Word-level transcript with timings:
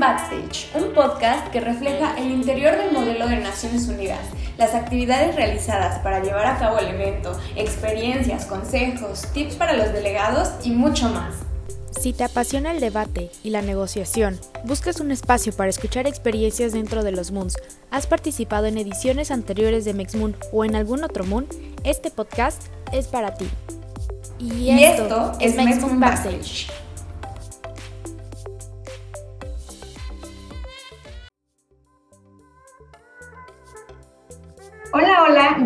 Backstage, 0.00 0.70
un 0.74 0.94
podcast 0.94 1.48
que 1.48 1.60
refleja 1.60 2.16
el 2.16 2.30
interior 2.30 2.74
del 2.74 2.90
modelo 2.90 3.28
de 3.28 3.36
Naciones 3.36 3.86
Unidas, 3.86 4.20
las 4.56 4.74
actividades 4.74 5.36
realizadas 5.36 5.98
para 5.98 6.22
llevar 6.22 6.46
a 6.46 6.58
cabo 6.58 6.78
el 6.78 6.86
evento, 6.88 7.38
experiencias, 7.54 8.46
consejos, 8.46 9.26
tips 9.34 9.56
para 9.56 9.74
los 9.74 9.92
delegados 9.92 10.48
y 10.64 10.70
mucho 10.70 11.10
más. 11.10 11.34
Si 11.90 12.14
te 12.14 12.24
apasiona 12.24 12.72
el 12.72 12.80
debate 12.80 13.30
y 13.44 13.50
la 13.50 13.60
negociación, 13.60 14.40
buscas 14.64 15.00
un 15.00 15.10
espacio 15.10 15.52
para 15.52 15.68
escuchar 15.68 16.06
experiencias 16.06 16.72
dentro 16.72 17.04
de 17.04 17.12
los 17.12 17.30
Moons, 17.30 17.58
has 17.90 18.06
participado 18.06 18.64
en 18.66 18.78
ediciones 18.78 19.30
anteriores 19.30 19.84
de 19.84 19.92
MexMoon 19.92 20.34
o 20.50 20.64
en 20.64 20.76
algún 20.76 21.04
otro 21.04 21.24
Moon, 21.24 21.46
este 21.84 22.10
podcast 22.10 22.62
es 22.90 23.06
para 23.06 23.34
ti. 23.34 23.50
Y, 24.38 24.70
esto, 24.82 25.32
es 25.40 25.56
MexMoon 25.56 26.00
Backstage. 26.00 26.68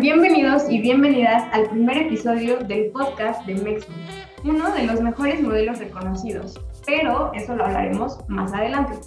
Bienvenidos 0.05 0.69
y 0.69 0.79
bienvenidas 0.81 1.51
al 1.51 1.67
primer 1.67 1.97
episodio 1.97 2.59
del 2.59 2.91
podcast 2.91 3.43
de 3.47 3.55
MexMoon, 3.55 3.99
uno 4.43 4.71
de 4.71 4.83
los 4.83 5.01
mejores 5.01 5.41
modelos 5.41 5.79
reconocidos, 5.79 6.61
pero 6.85 7.31
eso 7.33 7.55
lo 7.55 7.65
hablaremos 7.65 8.19
más 8.27 8.53
adelante. 8.53 8.99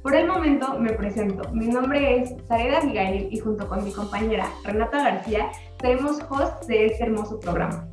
Por 0.00 0.16
el 0.16 0.26
momento 0.26 0.78
me 0.78 0.94
presento, 0.94 1.46
mi 1.52 1.66
nombre 1.66 2.22
es 2.22 2.34
Sareda 2.48 2.78
Abigail 2.78 3.28
y 3.30 3.38
junto 3.38 3.68
con 3.68 3.84
mi 3.84 3.92
compañera 3.92 4.48
Renata 4.64 5.02
García 5.02 5.50
seremos 5.78 6.20
hosts 6.30 6.66
de 6.66 6.86
este 6.86 7.04
hermoso 7.04 7.38
programa. 7.38 7.86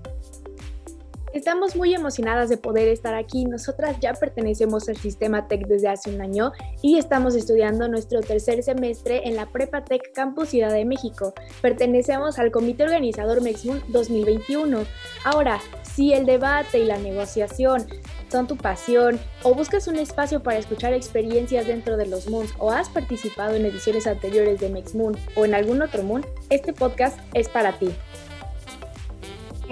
Estamos 1.33 1.75
muy 1.75 1.95
emocionadas 1.95 2.47
de 2.49 2.57
poder 2.57 2.87
estar 2.89 3.15
aquí. 3.15 3.45
Nosotras 3.45 3.97
ya 3.99 4.13
pertenecemos 4.13 4.87
al 4.87 4.97
sistema 4.97 5.47
TEC 5.47 5.66
desde 5.66 5.88
hace 5.88 6.13
un 6.13 6.21
año 6.21 6.52
y 6.83 6.99
estamos 6.99 7.33
estudiando 7.33 7.88
nuestro 7.88 8.21
tercer 8.21 8.61
semestre 8.61 9.27
en 9.27 9.35
la 9.35 9.47
Prepa 9.47 9.83
TEC 9.83 10.13
Campus 10.13 10.49
Ciudad 10.49 10.71
de 10.71 10.85
México. 10.85 11.33
Pertenecemos 11.59 12.38
al 12.38 12.52
comité 12.52 12.83
organizador 12.83 13.41
MEXMUN 13.41 13.81
2021. 13.88 14.85
Ahora, 15.25 15.59
si 15.81 16.13
el 16.13 16.27
debate 16.27 16.77
y 16.77 16.85
la 16.85 16.99
negociación 16.99 17.88
son 18.31 18.45
tu 18.45 18.55
pasión 18.55 19.19
o 19.41 19.55
buscas 19.55 19.88
un 19.88 19.97
espacio 19.97 20.43
para 20.43 20.59
escuchar 20.59 20.93
experiencias 20.93 21.65
dentro 21.65 21.97
de 21.97 22.05
los 22.05 22.30
MUNs 22.30 22.53
o 22.59 22.69
has 22.69 22.89
participado 22.89 23.55
en 23.55 23.65
ediciones 23.65 24.05
anteriores 24.05 24.59
de 24.59 24.69
MEXMUN 24.69 25.17
o 25.36 25.45
en 25.45 25.55
algún 25.55 25.81
otro 25.81 26.03
MUN, 26.03 26.23
este 26.52 26.73
podcast 26.73 27.19
es 27.33 27.49
para 27.49 27.80
ti. 27.80 27.89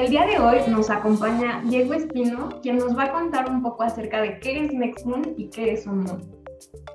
El 0.02 0.10
día 0.10 0.26
de 0.26 0.40
hoy 0.40 0.58
nos 0.68 0.90
acompaña 0.90 1.62
Diego 1.64 1.94
Espino, 1.94 2.60
quien 2.64 2.78
nos 2.80 2.98
va 2.98 3.04
a 3.04 3.12
contar 3.12 3.48
un 3.48 3.62
poco 3.62 3.84
acerca 3.84 4.20
de 4.20 4.40
qué 4.40 4.66
es 4.66 5.06
Moon 5.06 5.36
y 5.38 5.48
qué 5.50 5.74
es 5.74 5.86
un 5.86 6.00
Moon. 6.00 6.24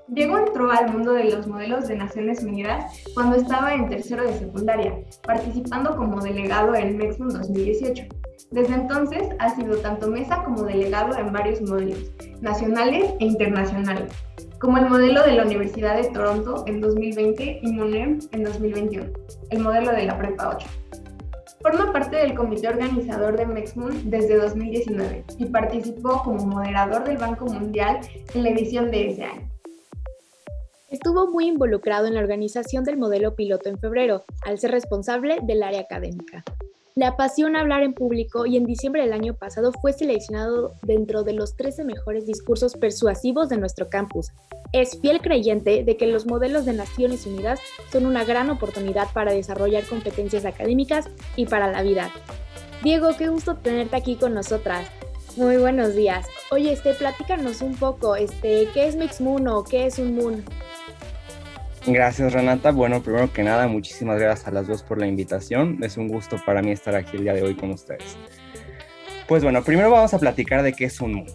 Diego 0.08 0.38
entró 0.38 0.72
al 0.72 0.92
mundo 0.92 1.12
de 1.12 1.30
los 1.30 1.46
modelos 1.46 1.86
de 1.86 1.94
Naciones 1.94 2.42
Unidas 2.42 2.84
cuando 3.14 3.36
estaba 3.36 3.74
en 3.74 3.88
tercero 3.88 4.24
de 4.24 4.36
secundaria, 4.36 4.92
participando 5.22 5.94
como 5.94 6.20
delegado 6.20 6.74
en 6.74 6.98
Moon 6.98 7.28
2018. 7.28 8.06
Desde 8.50 8.74
entonces 8.74 9.28
ha 9.38 9.54
sido 9.54 9.76
tanto 9.76 10.08
mesa 10.08 10.42
como 10.42 10.64
delegado 10.64 11.16
en 11.16 11.32
varios 11.32 11.62
modelos, 11.62 12.10
nacionales 12.41 13.14
e 13.20 13.24
internacionales, 13.24 14.12
como 14.58 14.78
el 14.78 14.91
modelo 14.91 15.22
de 15.22 15.34
la 15.34 15.44
Universidad 15.44 15.94
de 15.94 16.10
Toronto 16.10 16.64
en 16.66 16.80
2020 16.80 17.60
y 17.62 17.72
MUNEM 17.72 18.18
en 18.32 18.42
2021, 18.42 19.06
el 19.50 19.60
modelo 19.60 19.92
de 19.92 20.06
la 20.06 20.18
Prepa 20.18 20.56
8. 20.56 20.85
Forma 21.67 21.92
parte 21.92 22.14
del 22.14 22.36
comité 22.36 22.69
organizador 22.69 23.36
de 23.36 23.45
MexMoon 23.45 24.09
desde 24.09 24.36
2019 24.36 25.25
y 25.36 25.47
participó 25.47 26.22
como 26.22 26.47
moderador 26.47 27.03
del 27.03 27.19
Banco 27.19 27.47
Mundial 27.47 27.98
en 28.34 28.45
la 28.45 28.50
edición 28.50 28.89
de 28.92 29.11
ese 29.11 29.25
año. 29.25 29.50
Estuvo 30.92 31.27
muy 31.27 31.48
involucrado 31.48 32.06
en 32.06 32.14
la 32.14 32.20
organización 32.20 32.84
del 32.84 32.99
modelo 32.99 33.34
piloto 33.34 33.69
en 33.69 33.81
febrero, 33.81 34.22
al 34.44 34.60
ser 34.60 34.71
responsable 34.71 35.41
del 35.43 35.65
área 35.65 35.81
académica. 35.81 36.44
Le 36.94 37.05
apasiona 37.05 37.62
hablar 37.62 37.82
en 37.82 37.94
público 37.94 38.47
y 38.47 38.56
en 38.56 38.65
diciembre 38.65 39.03
del 39.03 39.12
año 39.12 39.34
pasado 39.34 39.72
fue 39.82 39.93
seleccionado 39.93 40.72
dentro 40.84 41.25
de 41.25 41.32
los 41.32 41.56
13 41.56 41.82
mejores 41.82 42.26
discursos 42.26 42.75
persuasivos 42.75 43.49
de 43.49 43.56
nuestro 43.56 43.88
campus. 43.91 44.28
Es 44.72 45.00
fiel 45.00 45.21
creyente 45.21 45.84
de 45.84 45.97
que 45.97 46.06
los 46.06 46.27
modelos 46.27 46.65
de 46.65 46.72
Naciones 46.72 47.27
Unidas 47.27 47.60
son 47.91 48.06
una 48.06 48.25
gran 48.25 48.50
oportunidad 48.50 49.09
para 49.12 49.32
desarrollar 49.32 49.84
competencias 49.84 50.44
académicas 50.44 51.09
y 51.37 51.47
para 51.47 51.71
la 51.71 51.82
vida. 51.82 52.10
Diego, 52.82 53.16
qué 53.16 53.28
gusto 53.28 53.56
tenerte 53.56 53.97
aquí 53.97 54.16
con 54.16 54.34
nosotras. 54.34 54.88
Muy 55.37 55.56
buenos 55.56 55.94
días. 55.94 56.26
Oye, 56.50 56.72
este, 56.72 56.94
platícanos 56.94 57.60
un 57.60 57.75
poco, 57.75 58.16
este, 58.16 58.69
¿qué 58.72 58.88
es 58.88 58.97
Mix 58.97 59.21
Moon 59.21 59.47
o 59.49 59.65
qué 59.65 59.87
es 59.87 59.99
un 59.99 60.15
Moon? 60.15 60.44
Gracias 61.87 62.32
Renata. 62.32 62.72
Bueno, 62.72 63.03
primero 63.03 63.32
que 63.32 63.43
nada, 63.43 63.69
muchísimas 63.69 64.19
gracias 64.19 64.49
a 64.49 64.50
las 64.50 64.66
dos 64.66 64.82
por 64.82 64.99
la 64.99 65.06
invitación. 65.06 65.78
Es 65.82 65.97
un 65.97 66.09
gusto 66.09 66.37
para 66.44 66.60
mí 66.60 66.72
estar 66.72 66.94
aquí 66.97 67.16
el 67.16 67.22
día 67.22 67.34
de 67.34 67.43
hoy 67.43 67.55
con 67.55 67.71
ustedes. 67.71 68.16
Pues 69.28 69.43
bueno, 69.43 69.62
primero 69.62 69.91
vamos 69.91 70.12
a 70.15 70.19
platicar 70.19 70.62
de 70.62 70.72
qué 70.72 70.87
es 70.87 71.00
un 71.00 71.15
MOON. 71.15 71.26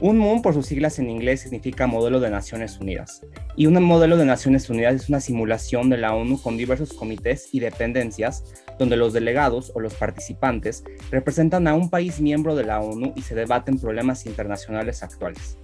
Un 0.00 0.18
MOON, 0.18 0.42
por 0.42 0.52
sus 0.52 0.66
siglas 0.66 0.98
en 0.98 1.08
inglés, 1.08 1.40
significa 1.40 1.86
Modelo 1.86 2.20
de 2.20 2.28
Naciones 2.28 2.78
Unidas. 2.78 3.22
Y 3.56 3.64
un 3.64 3.82
modelo 3.82 4.18
de 4.18 4.26
Naciones 4.26 4.68
Unidas 4.68 4.94
es 4.94 5.08
una 5.08 5.20
simulación 5.20 5.88
de 5.88 5.96
la 5.96 6.14
ONU 6.14 6.38
con 6.42 6.58
diversos 6.58 6.92
comités 6.92 7.48
y 7.52 7.60
dependencias, 7.60 8.44
donde 8.78 8.98
los 8.98 9.14
delegados 9.14 9.72
o 9.74 9.80
los 9.80 9.94
participantes 9.94 10.84
representan 11.10 11.66
a 11.66 11.74
un 11.74 11.88
país 11.88 12.20
miembro 12.20 12.54
de 12.54 12.64
la 12.64 12.80
ONU 12.80 13.14
y 13.16 13.22
se 13.22 13.34
debaten 13.34 13.78
problemas 13.78 14.26
internacionales 14.26 15.02
actuales. 15.02 15.56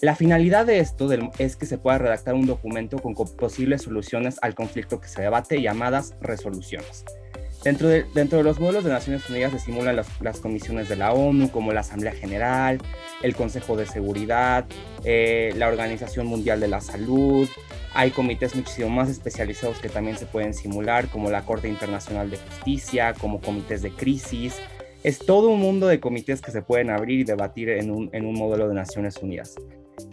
La 0.00 0.16
finalidad 0.16 0.64
de 0.64 0.78
esto 0.78 1.10
es 1.38 1.56
que 1.56 1.66
se 1.66 1.76
pueda 1.76 1.98
redactar 1.98 2.34
un 2.34 2.46
documento 2.46 2.98
con 2.98 3.14
posibles 3.14 3.82
soluciones 3.82 4.38
al 4.40 4.54
conflicto 4.54 5.00
que 5.00 5.08
se 5.08 5.20
debate 5.20 5.60
llamadas 5.60 6.14
resoluciones. 6.22 7.04
Dentro 7.66 7.88
de, 7.88 8.04
dentro 8.14 8.38
de 8.38 8.44
los 8.44 8.60
modelos 8.60 8.84
de 8.84 8.90
Naciones 8.90 9.28
Unidas 9.28 9.50
se 9.50 9.58
simulan 9.58 9.96
las, 9.96 10.38
comisiones 10.38 10.88
de 10.88 10.94
la 10.94 11.12
ONU, 11.12 11.50
como 11.50 11.72
la 11.72 11.80
Asamblea 11.80 12.12
General, 12.12 12.78
el 13.24 13.34
Consejo 13.34 13.76
de 13.76 13.86
Seguridad, 13.86 14.66
eh, 15.02 15.52
la 15.56 15.66
Organización 15.66 16.28
Mundial 16.28 16.60
de 16.60 16.68
la 16.68 16.80
Salud. 16.80 17.48
Hay 17.92 18.12
comités 18.12 18.54
muchísimo 18.54 18.88
más 18.90 19.08
especializados 19.08 19.80
que 19.80 19.88
también 19.88 20.16
se 20.16 20.26
pueden 20.26 20.54
simular, 20.54 21.08
como 21.08 21.28
la 21.28 21.44
Corte 21.44 21.66
Internacional 21.66 22.30
de 22.30 22.36
Justicia, 22.36 23.14
como 23.14 23.40
comités 23.40 23.82
de 23.82 23.90
crisis. 23.90 24.60
Es 25.02 25.18
todo 25.18 25.48
un 25.48 25.58
mundo 25.58 25.88
de 25.88 25.98
comités 25.98 26.40
que 26.40 26.52
se 26.52 26.62
pueden 26.62 26.90
abrir 26.90 27.18
y 27.18 27.24
debatir 27.24 27.70
en 27.70 27.90
un, 27.90 28.10
en 28.12 28.26
un 28.26 28.34
modelo 28.38 28.68
de 28.68 28.76
Naciones 28.76 29.16
Unidas. 29.16 29.56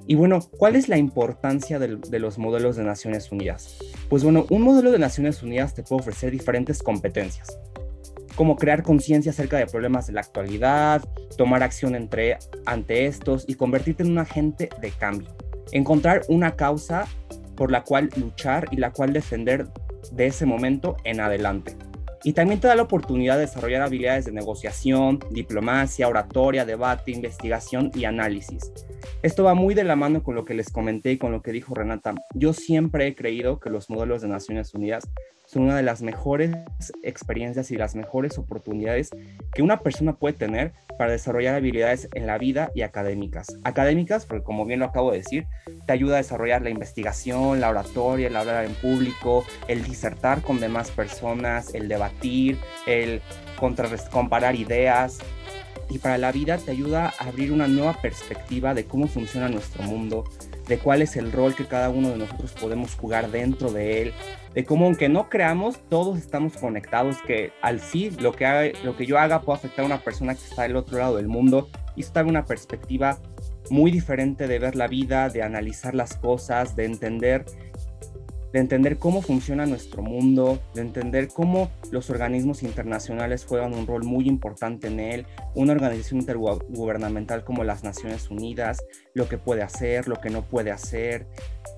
Y 0.05 0.15
bueno, 0.15 0.39
¿cuál 0.57 0.75
es 0.75 0.89
la 0.89 0.97
importancia 0.97 1.79
de, 1.79 2.19
los 2.19 2.37
modelos 2.37 2.75
de 2.75 2.83
Naciones 2.83 3.31
Unidas? 3.31 3.77
Pues 4.09 4.23
bueno, 4.23 4.45
un 4.49 4.61
modelo 4.61 4.91
de 4.91 4.99
Naciones 4.99 5.41
Unidas 5.43 5.73
te 5.73 5.83
puede 5.83 6.01
ofrecer 6.01 6.31
diferentes 6.31 6.83
competencias, 6.83 7.57
como 8.35 8.55
crear 8.57 8.83
conciencia 8.83 9.31
acerca 9.31 9.57
de 9.57 9.67
problemas 9.67 10.07
de 10.07 10.13
la 10.13 10.21
actualidad, 10.21 11.03
tomar 11.37 11.63
acción 11.63 11.95
entre, 11.95 12.37
ante 12.65 13.05
estos 13.05 13.45
y 13.47 13.55
convertirte 13.55 14.03
en 14.03 14.11
un 14.11 14.19
agente 14.19 14.69
de 14.81 14.91
cambio. 14.91 15.35
Encontrar 15.71 16.21
una 16.27 16.55
causa 16.55 17.05
por 17.55 17.71
la 17.71 17.83
cual 17.83 18.09
luchar 18.17 18.67
y 18.71 18.77
la 18.77 18.91
cual 18.91 19.13
defender 19.13 19.67
de 20.11 20.27
ese 20.27 20.45
momento 20.45 20.97
en 21.03 21.21
adelante. 21.21 21.75
Y 22.23 22.33
también 22.33 22.59
te 22.59 22.67
da 22.67 22.75
la 22.75 22.83
oportunidad 22.83 23.35
de 23.35 23.41
desarrollar 23.41 23.81
habilidades 23.81 24.25
de 24.25 24.31
negociación, 24.31 25.19
diplomacia, 25.29 26.07
oratoria, 26.07 26.65
debate, 26.65 27.11
investigación 27.11 27.91
y 27.93 28.05
análisis. 28.05 28.71
Esto 29.21 29.43
va 29.43 29.53
muy 29.53 29.73
de 29.73 29.83
la 29.83 29.97
mano 29.97 30.23
con 30.23 30.35
lo 30.35 30.45
que 30.45 30.53
les 30.53 30.69
comenté 30.69 31.11
y 31.11 31.17
con 31.17 31.33
lo 31.33 31.41
que 31.41 31.51
dijo 31.51 31.75
Renata. 31.75 32.15
Yo 32.33 32.53
siempre 32.53 33.07
he 33.07 33.15
creído 33.15 33.59
que 33.59 33.69
los 33.69 33.89
modelos 33.89 34.21
de 34.21 34.29
Naciones 34.29 34.73
Unidas 34.73 35.03
son 35.53 35.63
una 35.63 35.77
de 35.77 35.83
las 35.83 36.01
mejores 36.01 36.51
experiencias 37.03 37.69
y 37.69 37.77
las 37.77 37.95
mejores 37.95 38.39
oportunidades 38.39 39.11
que 39.53 39.61
una 39.61 39.81
persona 39.81 40.13
puede 40.13 40.33
tener 40.33 40.73
para 40.97 41.11
desarrollar 41.11 41.53
habilidades 41.53 42.09
en 42.15 42.25
la 42.25 42.39
vida 42.39 42.71
y 42.73 42.81
académicas. 42.81 43.59
Académicas, 43.63 44.25
porque 44.25 44.43
como 44.43 44.65
bien 44.65 44.79
lo 44.79 44.85
acabo 44.85 45.11
de 45.11 45.19
decir, 45.19 45.45
te 45.85 45.93
ayuda 45.93 46.15
a 46.15 46.17
desarrollar 46.17 46.63
la 46.63 46.71
investigación, 46.71 47.61
la 47.61 47.69
oratoria, 47.69 48.27
el 48.27 48.35
hablar 48.35 48.65
en 48.65 48.73
público, 48.73 49.45
el 49.67 49.83
disertar 49.83 50.41
con 50.41 50.59
demás 50.59 50.89
personas, 50.89 51.75
el 51.75 51.87
debatir, 51.87 52.57
el 52.87 53.21
comparar 54.11 54.55
ideas, 54.55 55.19
y 55.89 55.99
para 55.99 56.17
la 56.17 56.31
vida 56.31 56.57
te 56.57 56.71
ayuda 56.71 57.13
a 57.19 57.27
abrir 57.27 57.51
una 57.51 57.67
nueva 57.67 57.93
perspectiva 58.01 58.73
de 58.73 58.85
cómo 58.85 59.07
funciona 59.07 59.47
nuestro 59.47 59.83
mundo, 59.83 60.23
de 60.67 60.77
cuál 60.77 61.01
es 61.01 61.15
el 61.15 61.31
rol 61.31 61.55
que 61.55 61.65
cada 61.65 61.89
uno 61.89 62.09
de 62.09 62.17
nosotros 62.17 62.53
podemos 62.53 62.95
jugar 62.95 63.31
dentro 63.31 63.71
de 63.71 64.01
él, 64.01 64.13
de 64.53 64.63
cómo 64.63 64.85
aunque 64.85 65.09
no 65.09 65.29
creamos, 65.29 65.79
todos 65.89 66.17
estamos 66.17 66.53
conectados, 66.57 67.17
que 67.25 67.51
al 67.61 67.79
sí 67.79 68.11
lo 68.19 68.33
que, 68.33 68.73
lo 68.83 68.95
que 68.95 69.05
yo 69.05 69.17
haga 69.19 69.41
puede 69.41 69.59
afectar 69.59 69.83
a 69.83 69.85
una 69.85 69.99
persona 69.99 70.35
que 70.35 70.43
está 70.43 70.63
del 70.63 70.75
otro 70.75 70.97
lado 70.97 71.17
del 71.17 71.27
mundo 71.27 71.69
y 71.95 72.01
esto 72.01 72.13
da 72.13 72.25
una 72.25 72.45
perspectiva 72.45 73.17
muy 73.69 73.91
diferente 73.91 74.47
de 74.47 74.59
ver 74.59 74.75
la 74.75 74.87
vida, 74.87 75.29
de 75.29 75.41
analizar 75.41 75.95
las 75.95 76.15
cosas, 76.17 76.75
de 76.75 76.85
entender 76.85 77.45
de 78.53 78.59
entender 78.59 78.99
cómo 78.99 79.23
funciona 79.23 79.65
nuestro 79.65 80.03
mundo, 80.03 80.61
de 80.75 80.81
entender 80.81 81.27
cómo 81.27 81.71
los 81.91 82.11
organismos 82.11 82.61
internacionales 82.61 83.45
juegan 83.45 83.73
un 83.73 83.87
rol 83.87 84.03
muy 84.03 84.27
importante 84.27 84.87
en 84.87 84.99
él, 84.99 85.25
una 85.55 85.73
organización 85.73 86.21
intergubernamental 86.21 87.43
como 87.43 87.63
las 87.63 87.83
Naciones 87.83 88.29
Unidas, 88.29 88.83
lo 89.15 89.27
que 89.27 89.39
puede 89.39 89.63
hacer, 89.63 90.07
lo 90.07 90.21
que 90.21 90.29
no 90.29 90.43
puede 90.43 90.69
hacer, 90.69 91.27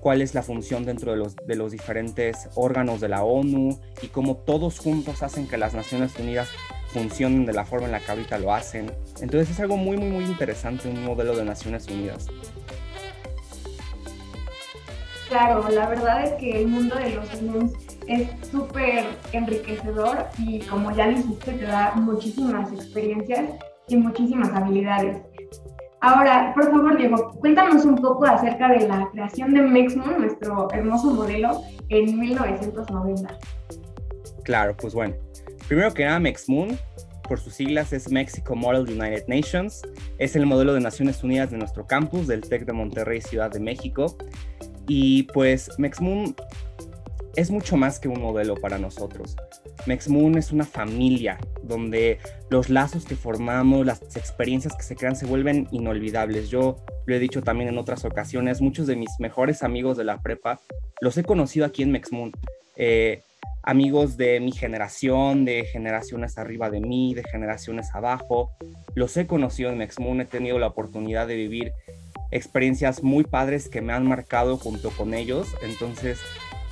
cuál 0.02 0.20
es 0.20 0.34
la 0.34 0.42
función 0.42 0.84
dentro 0.84 1.12
de 1.12 1.18
los, 1.18 1.34
de 1.34 1.56
los 1.56 1.72
diferentes 1.72 2.50
órganos 2.54 3.00
de 3.00 3.08
la 3.08 3.24
ONU 3.24 3.80
y 4.02 4.08
cómo 4.08 4.36
todos 4.36 4.78
juntos 4.78 5.22
hacen 5.22 5.48
que 5.48 5.56
las 5.56 5.74
Naciones 5.74 6.14
Unidas 6.18 6.48
funcionen 6.88 7.46
de 7.46 7.54
la 7.54 7.64
forma 7.64 7.86
en 7.86 7.92
la 7.92 8.00
que 8.00 8.10
ahorita 8.10 8.38
lo 8.38 8.52
hacen. 8.52 8.92
Entonces 9.20 9.50
es 9.50 9.60
algo 9.60 9.78
muy, 9.78 9.96
muy, 9.96 10.10
muy 10.10 10.24
interesante, 10.24 10.88
un 10.88 11.04
modelo 11.04 11.34
de 11.34 11.44
Naciones 11.44 11.88
Unidas. 11.88 12.28
Claro, 15.28 15.68
la 15.70 15.88
verdad 15.88 16.24
es 16.24 16.32
que 16.34 16.62
el 16.62 16.68
mundo 16.68 16.94
de 16.94 17.10
los 17.10 17.42
niños 17.42 17.72
es 18.06 18.28
súper 18.48 19.04
enriquecedor 19.32 20.26
y 20.38 20.60
como 20.60 20.92
ya 20.92 21.08
dijiste, 21.08 21.52
te 21.52 21.64
da 21.64 21.94
muchísimas 21.96 22.72
experiencias 22.72 23.50
y 23.88 23.96
muchísimas 23.96 24.50
habilidades. 24.50 25.18
Ahora, 26.00 26.52
por 26.54 26.70
favor, 26.70 26.96
Diego, 26.96 27.32
cuéntanos 27.40 27.84
un 27.84 27.96
poco 27.96 28.26
acerca 28.26 28.68
de 28.68 28.86
la 28.86 29.08
creación 29.10 29.54
de 29.54 29.62
Mexmoon, 29.62 30.20
nuestro 30.20 30.70
hermoso 30.70 31.12
modelo, 31.12 31.62
en 31.88 32.18
1990. 32.18 33.38
Claro, 34.44 34.76
pues 34.76 34.94
bueno. 34.94 35.14
Primero 35.66 35.92
que 35.92 36.04
nada, 36.04 36.20
Mexmoon, 36.20 36.78
por 37.26 37.40
sus 37.40 37.54
siglas, 37.54 37.92
es 37.92 38.10
Mexico 38.10 38.54
Model 38.54 38.82
United 38.82 39.24
Nations. 39.26 39.82
Es 40.18 40.36
el 40.36 40.46
modelo 40.46 40.74
de 40.74 40.80
Naciones 40.80 41.24
Unidas 41.24 41.50
de 41.50 41.58
nuestro 41.58 41.86
campus 41.86 42.28
del 42.28 42.42
TEC 42.42 42.66
de 42.66 42.72
Monterrey, 42.72 43.20
Ciudad 43.20 43.50
de 43.50 43.58
México. 43.58 44.16
Y 44.88 45.24
pues 45.24 45.70
Mexmoon 45.78 46.34
es 47.36 47.50
mucho 47.50 47.76
más 47.76 48.00
que 48.00 48.08
un 48.08 48.20
modelo 48.20 48.54
para 48.54 48.78
nosotros. 48.78 49.36
Mexmoon 49.86 50.38
es 50.38 50.52
una 50.52 50.64
familia 50.64 51.38
donde 51.62 52.18
los 52.48 52.70
lazos 52.70 53.04
que 53.04 53.14
formamos, 53.14 53.84
las 53.84 54.02
experiencias 54.16 54.74
que 54.74 54.82
se 54.82 54.96
crean 54.96 55.16
se 55.16 55.26
vuelven 55.26 55.68
inolvidables. 55.70 56.48
Yo 56.48 56.78
lo 57.04 57.14
he 57.14 57.18
dicho 57.18 57.42
también 57.42 57.68
en 57.68 57.78
otras 57.78 58.04
ocasiones, 58.04 58.60
muchos 58.60 58.86
de 58.86 58.96
mis 58.96 59.10
mejores 59.18 59.62
amigos 59.62 59.96
de 59.96 60.04
la 60.04 60.22
prepa 60.22 60.60
los 61.00 61.16
he 61.18 61.24
conocido 61.24 61.66
aquí 61.66 61.82
en 61.82 61.92
Mexmoon. 61.92 62.32
Eh, 62.76 63.22
amigos 63.62 64.16
de 64.16 64.40
mi 64.40 64.52
generación, 64.52 65.44
de 65.44 65.64
generaciones 65.64 66.38
arriba 66.38 66.70
de 66.70 66.80
mí, 66.80 67.14
de 67.14 67.24
generaciones 67.24 67.94
abajo, 67.94 68.50
los 68.94 69.16
he 69.16 69.26
conocido 69.26 69.70
en 69.70 69.78
Mexmoon, 69.78 70.20
he 70.20 70.24
tenido 70.24 70.58
la 70.58 70.68
oportunidad 70.68 71.26
de 71.26 71.36
vivir 71.36 71.72
experiencias 72.30 73.02
muy 73.02 73.24
padres 73.24 73.68
que 73.68 73.80
me 73.80 73.92
han 73.92 74.06
marcado 74.06 74.56
junto 74.56 74.90
con 74.90 75.14
ellos. 75.14 75.48
Entonces, 75.62 76.20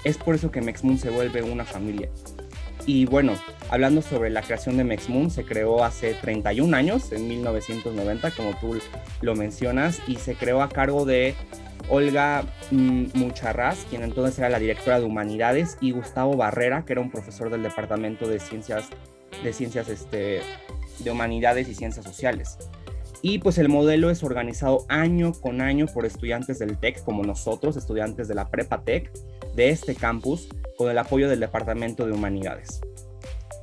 es 0.05 0.19
por 0.19 0.35
eso 0.35 0.51
que 0.51 0.61
Mexmoon 0.61 0.99
se 0.99 1.11
vuelve 1.11 1.43
una 1.43 1.65
familia. 1.65 2.09
Y 2.87 3.07
bueno, 3.07 3.33
hablando 3.71 4.03
sobre 4.03 4.29
la 4.29 4.43
creación 4.43 4.77
de 4.77 4.85
Mexmoon, 4.85 5.31
se 5.31 5.45
creó 5.45 5.85
hace 5.85 6.15
31 6.15 6.77
años, 6.77 7.11
en 7.13 7.27
1990, 7.27 8.31
como 8.33 8.55
tú 8.59 8.79
lo 9.23 9.35
mencionas, 9.35 10.03
y 10.07 10.17
se 10.17 10.35
creó 10.35 10.61
a 10.61 10.69
cargo 10.69 11.07
de 11.07 11.35
Olga 11.89 12.45
mm, 12.71 13.07
Mucharraz, 13.15 13.87
quien 13.89 14.03
entonces 14.03 14.39
era 14.39 14.51
la 14.51 14.59
directora 14.59 15.01
de 15.01 15.07
Humanidades, 15.07 15.79
y 15.81 15.93
Gustavo 15.93 16.37
Barrera, 16.37 16.85
que 16.85 16.93
era 16.93 17.01
un 17.01 17.11
profesor 17.11 17.49
del 17.49 17.63
Departamento 17.63 18.29
de 18.29 18.39
Ciencias, 18.39 18.91
de 19.43 19.53
Ciencias 19.55 19.89
este, 19.89 20.43
de 20.99 21.11
Humanidades 21.11 21.69
y 21.69 21.75
Ciencias 21.75 22.05
Sociales. 22.05 22.59
Y 23.27 23.39
pues 23.39 23.57
el 23.57 23.71
modelo 23.71 24.11
es 24.11 24.23
organizado 24.23 24.85
año 24.91 25.33
con 25.33 25.63
año 25.63 25.87
por 25.87 26.05
estudiantes 26.05 26.59
del 26.59 26.77
TEC, 26.77 27.03
como 27.05 27.23
nosotros, 27.23 27.75
estudiantes 27.75 28.29
de 28.29 28.35
la 28.35 28.51
Prepa 28.51 28.83
TEC, 28.83 29.11
de 29.57 29.71
este 29.71 29.95
campus, 29.95 30.47
con 30.77 30.91
el 30.91 30.99
apoyo 30.99 31.31
del 31.31 31.41
Departamento 31.41 32.05
de 32.05 32.13
Humanidades. 32.13 32.83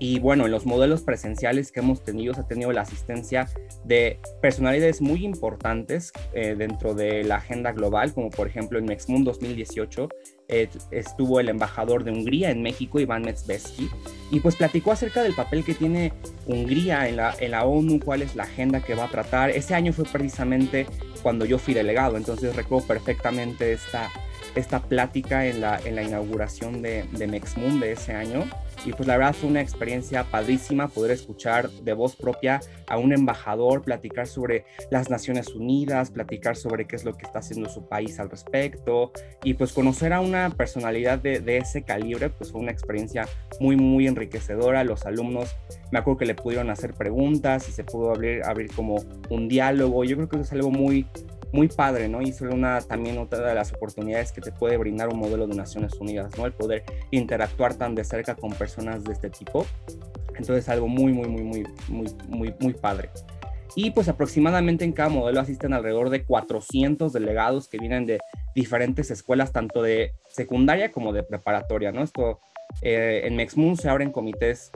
Y 0.03 0.19
bueno, 0.19 0.45
en 0.47 0.51
los 0.51 0.65
modelos 0.65 1.03
presenciales 1.03 1.71
que 1.71 1.79
hemos 1.79 2.03
tenido, 2.03 2.33
se 2.33 2.41
ha 2.41 2.47
tenido 2.47 2.71
la 2.71 2.81
asistencia 2.81 3.47
de 3.83 4.19
personalidades 4.41 4.99
muy 4.99 5.23
importantes 5.23 6.11
eh, 6.33 6.55
dentro 6.57 6.95
de 6.95 7.23
la 7.23 7.35
agenda 7.35 7.71
global, 7.71 8.11
como 8.11 8.31
por 8.31 8.47
ejemplo 8.47 8.79
en 8.79 8.85
Mexmoon 8.85 9.23
2018 9.23 10.09
eh, 10.47 10.69
estuvo 10.89 11.39
el 11.39 11.49
embajador 11.49 12.03
de 12.03 12.09
Hungría 12.09 12.49
en 12.49 12.63
México, 12.63 12.99
Iván 12.99 13.21
Metzbesky, 13.21 13.91
y 14.31 14.39
pues 14.39 14.55
platicó 14.55 14.91
acerca 14.91 15.21
del 15.21 15.35
papel 15.35 15.63
que 15.63 15.75
tiene 15.75 16.13
Hungría 16.47 17.07
en 17.07 17.17
la, 17.17 17.35
en 17.39 17.51
la 17.51 17.65
ONU, 17.65 17.99
cuál 17.99 18.23
es 18.23 18.35
la 18.35 18.43
agenda 18.43 18.81
que 18.81 18.95
va 18.95 19.03
a 19.03 19.09
tratar. 19.09 19.51
Ese 19.51 19.75
año 19.75 19.93
fue 19.93 20.05
precisamente 20.05 20.87
cuando 21.21 21.45
yo 21.45 21.59
fui 21.59 21.75
delegado, 21.75 22.17
entonces 22.17 22.55
recuerdo 22.55 22.87
perfectamente 22.87 23.71
esta, 23.73 24.09
esta 24.55 24.81
plática 24.81 25.45
en 25.47 25.61
la, 25.61 25.79
en 25.83 25.95
la 25.95 26.03
inauguración 26.03 26.81
de, 26.81 27.05
de 27.11 27.27
Mexmoon 27.27 27.79
de 27.79 27.93
ese 27.93 28.13
año 28.13 28.45
y 28.85 28.93
pues 28.93 29.07
la 29.07 29.17
verdad 29.17 29.33
fue 29.33 29.49
una 29.49 29.61
experiencia 29.61 30.23
padrísima 30.23 30.87
poder 30.87 31.11
escuchar 31.11 31.69
de 31.69 31.93
voz 31.93 32.15
propia 32.15 32.59
a 32.87 32.97
un 32.97 33.13
embajador 33.13 33.83
platicar 33.83 34.27
sobre 34.27 34.65
las 34.89 35.09
Naciones 35.09 35.49
Unidas, 35.49 36.09
platicar 36.09 36.55
sobre 36.55 36.85
qué 36.85 36.95
es 36.95 37.05
lo 37.05 37.15
que 37.15 37.25
está 37.25 37.39
haciendo 37.39 37.69
su 37.69 37.87
país 37.87 38.19
al 38.19 38.29
respecto 38.29 39.11
y 39.43 39.53
pues 39.53 39.73
conocer 39.73 40.13
a 40.13 40.19
una 40.19 40.49
personalidad 40.49 41.19
de, 41.19 41.39
de 41.39 41.57
ese 41.57 41.83
calibre 41.83 42.29
pues 42.29 42.51
fue 42.51 42.61
una 42.61 42.71
experiencia 42.71 43.27
muy 43.59 43.75
muy 43.75 44.07
enriquecedora. 44.07 44.83
Los 44.83 45.05
alumnos 45.05 45.55
me 45.91 45.99
acuerdo 45.99 46.19
que 46.19 46.25
le 46.25 46.35
pudieron 46.35 46.69
hacer 46.69 46.93
preguntas 46.93 47.69
y 47.69 47.71
se 47.71 47.83
pudo 47.83 48.11
abrir, 48.11 48.43
abrir 48.43 48.71
como 48.73 49.03
un 49.29 49.47
diálogo. 49.47 50.03
Yo 50.03 50.15
creo 50.15 50.29
que 50.29 50.37
eso 50.37 50.43
es 50.43 50.51
algo 50.53 50.71
muy 50.71 51.05
muy 51.51 51.67
padre, 51.67 52.07
¿no? 52.07 52.21
Y 52.21 52.29
es 52.29 52.41
una, 52.41 52.81
también 52.81 53.17
otra 53.17 53.39
de 53.39 53.55
las 53.55 53.73
oportunidades 53.73 54.31
que 54.31 54.41
te 54.41 54.51
puede 54.51 54.77
brindar 54.77 55.09
un 55.09 55.19
modelo 55.19 55.47
de 55.47 55.55
Naciones 55.55 55.93
Unidas, 55.99 56.37
¿no? 56.37 56.45
El 56.45 56.53
poder 56.53 56.83
interactuar 57.11 57.75
tan 57.75 57.95
de 57.95 58.03
cerca 58.03 58.35
con 58.35 58.51
personas 58.51 59.03
de 59.03 59.13
este 59.13 59.29
tipo. 59.29 59.65
Entonces, 60.35 60.67
algo 60.69 60.87
muy, 60.87 61.11
muy, 61.13 61.27
muy, 61.27 61.43
muy, 61.43 61.63
muy, 61.87 62.07
muy, 62.27 62.55
muy 62.59 62.73
padre. 62.73 63.09
Y 63.75 63.91
pues 63.91 64.09
aproximadamente 64.09 64.83
en 64.83 64.91
cada 64.91 65.09
modelo 65.09 65.39
asisten 65.39 65.73
alrededor 65.73 66.09
de 66.09 66.23
400 66.25 67.13
delegados 67.13 67.69
que 67.69 67.77
vienen 67.77 68.05
de 68.05 68.19
diferentes 68.53 69.11
escuelas, 69.11 69.53
tanto 69.53 69.81
de 69.81 70.11
secundaria 70.27 70.91
como 70.91 71.13
de 71.13 71.23
preparatoria, 71.23 71.91
¿no? 71.91 72.03
Esto 72.03 72.39
eh, 72.81 73.21
en 73.25 73.35
Mexmoon 73.35 73.77
se 73.77 73.89
abren 73.89 74.11
comités 74.11 74.71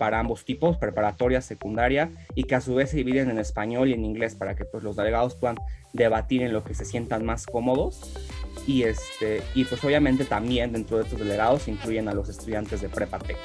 para 0.00 0.18
ambos 0.18 0.46
tipos, 0.46 0.78
preparatoria, 0.78 1.42
secundaria, 1.42 2.10
y 2.34 2.44
que 2.44 2.54
a 2.54 2.62
su 2.62 2.74
vez 2.74 2.88
se 2.88 2.96
dividen 2.96 3.28
en 3.28 3.38
español 3.38 3.90
y 3.90 3.92
en 3.92 4.02
inglés 4.02 4.34
para 4.34 4.56
que 4.56 4.64
pues, 4.64 4.82
los 4.82 4.96
delegados 4.96 5.34
puedan 5.34 5.58
debatir 5.92 6.40
en 6.40 6.54
lo 6.54 6.64
que 6.64 6.72
se 6.72 6.86
sientan 6.86 7.22
más 7.26 7.44
cómodos. 7.44 8.00
Y, 8.66 8.84
este, 8.84 9.42
y 9.54 9.66
pues 9.66 9.84
obviamente 9.84 10.24
también 10.24 10.72
dentro 10.72 10.96
de 10.96 11.02
estos 11.02 11.18
delegados 11.18 11.64
se 11.64 11.72
incluyen 11.72 12.08
a 12.08 12.14
los 12.14 12.30
estudiantes 12.30 12.80
de 12.80 12.88
Prepatec. 12.88 13.36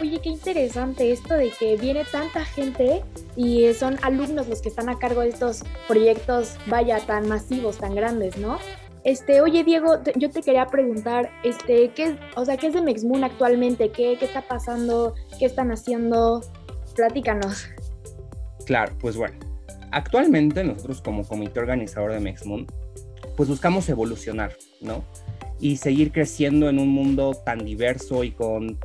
Oye, 0.00 0.18
qué 0.22 0.30
interesante 0.30 1.12
esto 1.12 1.34
de 1.34 1.50
que 1.50 1.76
viene 1.76 2.06
tanta 2.10 2.46
gente 2.46 3.02
y 3.36 3.70
son 3.74 3.98
alumnos 4.00 4.48
los 4.48 4.62
que 4.62 4.70
están 4.70 4.88
a 4.88 4.98
cargo 4.98 5.20
de 5.20 5.28
estos 5.28 5.62
proyectos, 5.88 6.54
vaya, 6.68 7.00
tan 7.00 7.28
masivos, 7.28 7.76
tan 7.76 7.94
grandes, 7.94 8.38
¿no? 8.38 8.58
Este, 9.08 9.40
oye 9.40 9.64
Diego, 9.64 10.02
yo 10.16 10.28
te 10.28 10.42
quería 10.42 10.66
preguntar, 10.66 11.30
este, 11.42 11.88
¿qué, 11.94 12.18
o 12.36 12.44
sea, 12.44 12.58
¿qué 12.58 12.66
es 12.66 12.74
de 12.74 12.82
Mexmoon 12.82 13.24
actualmente? 13.24 13.88
¿Qué, 13.90 14.18
¿Qué 14.18 14.26
está 14.26 14.42
pasando? 14.42 15.14
¿Qué 15.38 15.46
están 15.46 15.72
haciendo? 15.72 16.42
Platícanos. 16.94 17.70
Claro, 18.66 18.92
pues 19.00 19.16
bueno, 19.16 19.38
actualmente 19.92 20.62
nosotros 20.62 21.00
como 21.00 21.26
comité 21.26 21.58
organizador 21.58 22.12
de 22.12 22.20
Mexmoon, 22.20 22.66
pues 23.34 23.48
buscamos 23.48 23.88
evolucionar, 23.88 24.54
¿no? 24.82 25.02
Y 25.58 25.78
seguir 25.78 26.12
creciendo 26.12 26.68
en 26.68 26.78
un 26.78 26.88
mundo 26.88 27.32
tan 27.46 27.64
diverso 27.64 28.24
y 28.24 28.32
con 28.32 28.78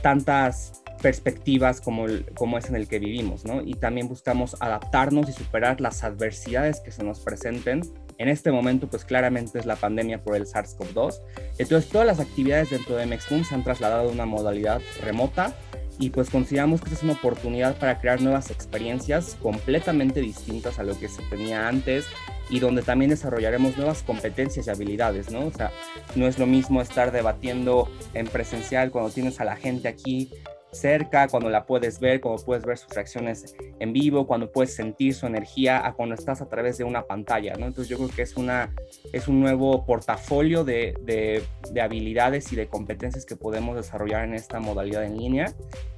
tantas 0.00 0.82
perspectivas 1.02 1.80
como, 1.80 2.06
como 2.36 2.58
es 2.58 2.68
en 2.68 2.76
el 2.76 2.88
que 2.88 2.98
vivimos, 2.98 3.44
¿no? 3.44 3.62
Y 3.62 3.74
también 3.74 4.08
buscamos 4.08 4.56
adaptarnos 4.60 5.28
y 5.28 5.32
superar 5.32 5.80
las 5.80 6.04
adversidades 6.04 6.80
que 6.80 6.90
se 6.90 7.04
nos 7.04 7.20
presenten 7.20 7.82
en 8.18 8.28
este 8.28 8.50
momento, 8.50 8.88
pues 8.88 9.04
claramente 9.04 9.58
es 9.58 9.66
la 9.66 9.76
pandemia 9.76 10.22
por 10.22 10.36
el 10.36 10.46
SARS-CoV-2. 10.46 11.20
Entonces, 11.58 11.90
todas 11.90 12.06
las 12.06 12.20
actividades 12.20 12.70
dentro 12.70 12.96
de 12.96 13.06
Mexmoon 13.06 13.44
se 13.44 13.54
han 13.54 13.62
trasladado 13.62 14.08
a 14.08 14.12
una 14.12 14.26
modalidad 14.26 14.80
remota 15.02 15.54
y 15.98 16.10
pues 16.10 16.28
consideramos 16.30 16.82
que 16.82 16.92
es 16.92 17.02
una 17.02 17.14
oportunidad 17.14 17.78
para 17.78 18.00
crear 18.00 18.20
nuevas 18.20 18.50
experiencias 18.50 19.36
completamente 19.42 20.20
distintas 20.20 20.78
a 20.78 20.82
lo 20.82 20.98
que 20.98 21.08
se 21.08 21.22
tenía 21.30 21.68
antes 21.68 22.06
y 22.50 22.60
donde 22.60 22.82
también 22.82 23.10
desarrollaremos 23.10 23.76
nuevas 23.76 24.02
competencias 24.02 24.66
y 24.66 24.70
habilidades, 24.70 25.30
¿no? 25.30 25.46
O 25.46 25.50
sea, 25.50 25.72
no 26.14 26.26
es 26.26 26.38
lo 26.38 26.46
mismo 26.46 26.80
estar 26.80 27.12
debatiendo 27.12 27.90
en 28.14 28.26
presencial 28.26 28.90
cuando 28.90 29.10
tienes 29.10 29.40
a 29.40 29.44
la 29.44 29.56
gente 29.56 29.88
aquí 29.88 30.30
cerca, 30.78 31.28
cuando 31.28 31.50
la 31.50 31.66
puedes 31.66 32.00
ver, 32.00 32.20
cuando 32.20 32.44
puedes 32.44 32.64
ver 32.64 32.78
sus 32.78 32.90
reacciones 32.90 33.54
en 33.78 33.92
vivo, 33.92 34.26
cuando 34.26 34.50
puedes 34.50 34.74
sentir 34.74 35.14
su 35.14 35.26
energía, 35.26 35.86
a 35.86 35.94
cuando 35.94 36.14
estás 36.14 36.40
a 36.40 36.48
través 36.48 36.78
de 36.78 36.84
una 36.84 37.02
pantalla, 37.02 37.54
¿no? 37.54 37.66
Entonces 37.66 37.88
yo 37.88 37.96
creo 37.96 38.08
que 38.08 38.22
es, 38.22 38.36
una, 38.36 38.74
es 39.12 39.28
un 39.28 39.40
nuevo 39.40 39.84
portafolio 39.84 40.64
de, 40.64 40.94
de, 41.02 41.42
de 41.72 41.80
habilidades 41.80 42.52
y 42.52 42.56
de 42.56 42.66
competencias 42.68 43.24
que 43.24 43.36
podemos 43.36 43.76
desarrollar 43.76 44.24
en 44.24 44.34
esta 44.34 44.60
modalidad 44.60 45.04
en 45.04 45.16
línea. 45.16 45.52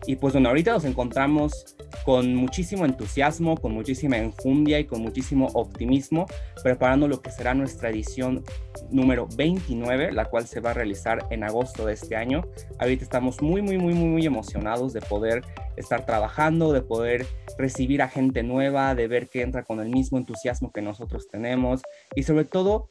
Y 0.07 0.17
pues 0.17 0.33
bueno, 0.35 0.49
ahorita 0.49 0.73
nos 0.73 0.85
encontramos 0.85 1.77
con 2.05 2.35
muchísimo 2.35 2.85
entusiasmo, 2.85 3.57
con 3.57 3.73
muchísima 3.73 4.17
enjundia 4.17 4.79
y 4.79 4.85
con 4.85 5.03
muchísimo 5.03 5.49
optimismo, 5.55 6.27
preparando 6.63 7.09
lo 7.09 7.21
que 7.21 7.31
será 7.31 7.55
nuestra 7.55 7.91
edición 7.91 8.45
número 8.91 9.29
29, 9.37 10.13
la 10.13 10.27
cual 10.27 10.47
se 10.47 10.61
va 10.61 10.71
a 10.71 10.75
realizar 10.75 11.27
en 11.31 11.45
agosto 11.45 11.85
de 11.85 11.95
este 11.95 12.17
año. 12.17 12.45
Ahorita 12.79 13.05
estamos 13.05 13.43
muy, 13.43 13.63
muy, 13.63 13.79
muy, 13.79 13.95
muy, 13.95 14.09
muy 14.09 14.27
emocionados 14.27 14.68
de 14.69 15.01
poder 15.01 15.45
estar 15.77 16.05
trabajando, 16.05 16.75
de 16.75 16.83
poder 16.83 17.27
recibir 17.57 18.03
a 18.03 18.09
gente 18.09 18.43
nueva, 18.43 18.95
de 18.95 19.09
ver 19.09 19.29
que 19.29 19.41
entra 19.41 19.63
con 19.63 19.81
el 19.81 19.89
mismo 19.89 20.19
entusiasmo 20.19 20.73
que 20.73 20.83
nosotros 20.83 21.27
tenemos 21.31 21.81
y 22.15 22.25
sobre 22.25 22.45
todo 22.45 22.91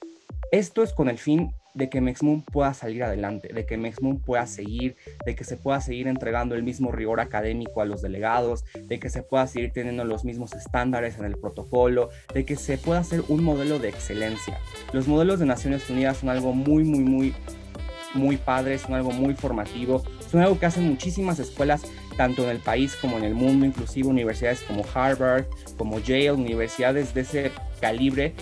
esto 0.51 0.81
es 0.81 0.93
con 0.93 1.07
el 1.07 1.19
fin 1.19 1.51
de 1.75 1.89
que 1.89 2.01
Mexmoon 2.01 2.41
pueda 2.41 2.73
salir 2.73 3.03
adelante, 3.03 3.53
de 3.53 3.65
que 3.67 3.77
Mexmoon 3.77 4.19
pueda 4.19 4.47
seguir, 4.47 4.95
de 5.25 5.35
que 5.35 5.43
se 5.43 5.57
pueda 5.57 5.79
seguir 5.79 6.07
entregando 6.07 6.55
el 6.55 6.63
mismo 6.63 6.91
rigor 6.91 7.19
académico 7.19 7.81
a 7.81 7.85
los 7.85 8.01
delegados, 8.01 8.65
de 8.73 8.99
que 8.99 9.11
se 9.11 9.21
pueda 9.21 9.45
seguir 9.45 9.71
teniendo 9.71 10.03
los 10.03 10.25
mismos 10.25 10.53
estándares 10.53 11.19
en 11.19 11.25
el 11.25 11.37
protocolo, 11.37 12.09
de 12.33 12.45
que 12.45 12.55
se 12.55 12.79
pueda 12.79 13.01
hacer 13.01 13.21
un 13.27 13.43
modelo 13.43 13.77
de 13.77 13.89
excelencia. 13.89 14.57
Los 14.91 15.07
modelos 15.07 15.39
de 15.39 15.45
Naciones 15.45 15.87
Unidas 15.89 16.17
son 16.17 16.29
algo 16.29 16.53
muy, 16.53 16.83
muy, 16.83 17.03
muy, 17.03 17.35
muy 18.15 18.37
padre, 18.37 18.79
son 18.79 18.95
algo 18.95 19.11
muy 19.11 19.35
formativo, 19.35 20.03
son 20.29 20.41
algo 20.41 20.59
que 20.59 20.65
hacen 20.65 20.87
muchísimas 20.87 21.39
escuelas 21.39 21.83
tanto 22.17 22.43
en 22.43 22.49
el 22.49 22.59
país 22.59 22.95
como 22.99 23.17
en 23.17 23.23
el 23.23 23.35
mundo, 23.35 23.65
inclusive 23.65 24.07
universidades 24.07 24.61
como 24.61 24.83
Harvard, 24.93 25.45
como 25.77 25.99
Yale, 25.99 26.31
universidades 26.31 27.13
de 27.13 27.21
ese 27.21 27.51
calibre 27.79 28.33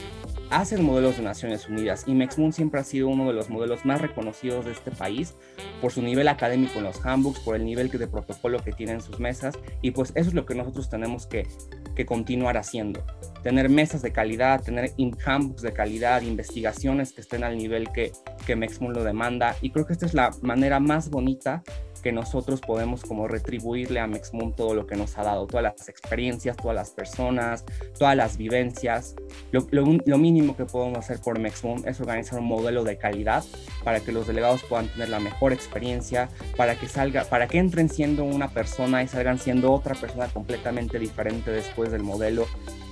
hacen 0.50 0.84
modelos 0.84 1.18
de 1.18 1.24
Naciones 1.24 1.68
Unidas 1.68 2.04
y 2.08 2.14
Mexmoon 2.14 2.54
siempre 2.54 2.80
ha 2.80 2.84
sido 2.84 3.08
uno 3.08 3.28
de 3.28 3.34
los 3.34 3.50
modelos 3.50 3.86
más 3.86 4.02
reconocidos 4.02 4.66
de 4.66 4.72
este 4.72 4.92
país 4.92 5.34
por 5.82 5.92
su 5.92 6.02
nivel 6.02 6.28
académico 6.28 6.78
en 6.78 6.86
los 6.86 7.04
handbooks, 7.06 7.40
por 7.40 7.56
el 7.56 7.66
nivel 7.66 7.90
de 7.90 8.08
protocolo 8.08 8.60
que 8.60 8.72
tiene 8.72 8.94
en 8.94 9.02
sus 9.02 9.20
mesas 9.20 9.58
y 9.82 9.92
pues 9.92 10.12
eso 10.16 10.30
es 10.30 10.34
lo 10.34 10.46
que 10.46 10.56
nosotros 10.56 10.90
tenemos 10.90 11.28
que, 11.28 11.48
que 11.96 12.06
continuar 12.06 12.58
haciendo. 12.58 13.04
Tener 13.44 13.70
mesas 13.70 14.02
de 14.02 14.12
calidad, 14.12 14.62
tener 14.62 14.92
handbooks 15.26 15.62
de 15.62 15.74
calidad, 15.74 16.22
investigaciones 16.22 17.14
que 17.14 17.22
estén 17.22 17.44
al 17.44 17.58
nivel 17.58 17.92
que, 17.92 18.12
que 18.46 18.56
Mexmoon 18.56 18.94
lo 18.94 19.04
demanda 19.04 19.56
y 19.62 19.72
creo 19.72 19.86
que 19.86 19.94
esta 19.94 20.06
es 20.06 20.14
la 20.14 20.32
manera 20.42 20.80
más 20.80 21.10
bonita 21.10 21.64
que 22.06 22.12
nosotros 22.12 22.62
podemos 22.62 23.02
como 23.02 23.28
retribuirle 23.28 24.00
a 24.00 24.06
Mexmoon 24.06 24.56
todo 24.56 24.76
lo 24.76 24.86
que 24.86 24.96
nos 24.96 25.18
ha 25.18 25.24
dado, 25.24 25.48
todas 25.48 25.64
las 25.64 25.90
experiencias, 25.90 26.56
todas 26.56 26.76
las 26.76 26.92
personas, 26.92 27.66
todas 27.98 28.16
las 28.16 28.38
vivencias. 28.38 29.16
Lo, 29.52 29.88
mínimo 30.20 30.56
que 30.56 30.66
podemos 30.66 31.00
hacer 31.00 31.20
por 31.20 31.40
Mexmoon 31.40 31.82
es 31.88 32.00
organizar 32.00 32.38
un 32.38 32.46
modelo 32.46 32.84
de 32.84 33.00
calidad 33.00 33.44
para 33.84 34.02
que 34.02 34.12
los 34.12 34.28
delegados 34.28 34.62
puedan 34.70 34.88
tener 34.88 35.10
la 35.10 35.20
mejor 35.20 35.52
experiencia, 35.52 36.30
para 36.56 36.76
que 36.76 36.88
salga, 36.88 37.24
para 37.24 37.48
que 37.48 37.58
entren 37.58 37.90
siendo 37.90 38.24
una 38.24 38.50
persona 38.50 39.02
y 39.02 39.08
salgan 39.08 39.40
siendo 39.40 39.74
otra 39.74 39.96
persona 39.96 40.28
completamente 40.28 41.00
diferente 41.00 41.50
después 41.50 41.92
del 41.92 42.04
modelo. 42.04 42.46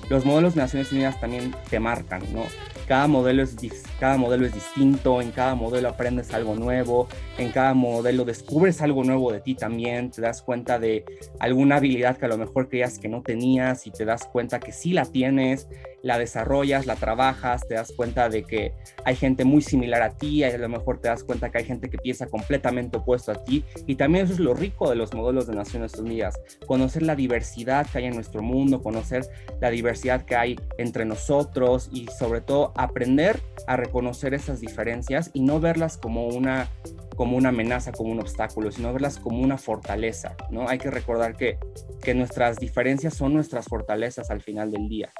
Los 0.09 0.25
modelos 0.25 0.55
de 0.55 0.61
Naciones 0.61 0.91
Unidas 0.91 1.21
también 1.21 1.53
te 1.69 1.79
marcan, 1.79 2.23
¿no? 2.33 2.45
Cada 2.83 3.07
modelo, 3.07 3.43
es, 3.43 3.55
cada 3.99 4.17
modelo 4.17 4.45
es 4.45 4.53
distinto, 4.53 5.21
en 5.21 5.31
cada 5.31 5.55
modelo 5.55 5.89
aprendes 5.89 6.33
algo 6.33 6.55
nuevo, 6.55 7.07
en 7.37 7.51
cada 7.51 7.73
modelo 7.73 8.25
descubres 8.25 8.81
algo 8.81 9.03
nuevo 9.03 9.31
de 9.31 9.41
ti 9.41 9.55
también, 9.55 10.11
te 10.11 10.21
das 10.21 10.41
cuenta 10.41 10.79
de 10.79 11.05
alguna 11.39 11.77
habilidad 11.77 12.17
que 12.17 12.25
a 12.25 12.29
lo 12.29 12.37
mejor 12.37 12.69
creías 12.69 12.99
que 12.99 13.09
no 13.09 13.21
tenías 13.21 13.87
y 13.87 13.91
te 13.91 14.05
das 14.05 14.25
cuenta 14.25 14.59
que 14.59 14.71
sí 14.71 14.93
la 14.93 15.05
tienes, 15.05 15.67
la 16.03 16.19
desarrollas, 16.19 16.85
la 16.85 16.95
trabajas, 16.95 17.65
te 17.67 17.75
das 17.75 17.93
cuenta 17.93 18.29
de 18.29 18.43
que 18.43 18.73
hay 19.05 19.15
gente 19.15 19.45
muy 19.45 19.61
similar 19.61 20.03
a 20.03 20.11
ti, 20.11 20.43
a 20.43 20.55
lo 20.57 20.69
mejor 20.69 20.99
te 20.99 21.07
das 21.07 21.23
cuenta 21.23 21.49
que 21.49 21.59
hay 21.59 21.65
gente 21.65 21.89
que 21.89 21.97
piensa 21.97 22.27
completamente 22.27 22.97
opuesto 22.97 23.31
a 23.31 23.43
ti 23.43 23.63
y 23.87 23.95
también 23.95 24.25
eso 24.25 24.33
es 24.33 24.39
lo 24.39 24.53
rico 24.53 24.89
de 24.89 24.97
los 24.97 25.13
modelos 25.13 25.47
de 25.47 25.55
Naciones 25.55 25.95
Unidas, 25.95 26.39
conocer 26.67 27.03
la 27.03 27.15
diversidad 27.15 27.87
que 27.89 27.99
hay 27.99 28.05
en 28.05 28.15
nuestro 28.15 28.43
mundo, 28.43 28.83
conocer 28.83 29.25
la 29.61 29.69
diversidad 29.69 30.25
que 30.25 30.35
hay 30.35 30.59
entre 30.77 31.05
nosotros 31.05 31.89
y 31.93 32.07
sobre 32.19 32.41
todo 32.41 32.73
aprender 32.75 33.41
a 33.67 33.77
reconocer 33.77 34.33
esas 34.33 34.59
diferencias 34.59 35.31
y 35.33 35.41
no 35.41 35.61
verlas 35.61 35.97
como 35.97 36.27
una 36.27 36.69
como 37.15 37.37
una 37.37 37.49
amenaza, 37.49 37.91
como 37.91 38.11
un 38.11 38.19
obstáculo, 38.19 38.71
sino 38.71 38.91
verlas 38.91 39.19
como 39.19 39.39
una 39.39 39.59
fortaleza, 39.59 40.35
¿no? 40.49 40.67
Hay 40.67 40.79
que 40.79 40.89
recordar 40.89 41.37
que, 41.37 41.59
que 42.01 42.15
nuestras 42.15 42.57
diferencias 42.57 43.13
son 43.13 43.35
nuestras 43.35 43.67
fortalezas 43.67 44.31
al 44.31 44.41
final 44.41 44.71
del 44.71 44.89
día. 44.89 45.11